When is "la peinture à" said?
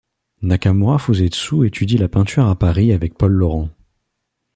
1.99-2.57